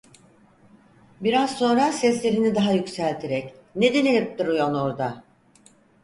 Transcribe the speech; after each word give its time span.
Biraz 1.21 1.57
sonra 1.57 1.91
seslerini 1.91 2.55
daha 2.55 2.71
yükselterek: 2.71 3.53
"Ne 3.75 3.93
dinelip 3.93 4.39
duruyon 4.39 4.73
orda?" 4.73 5.23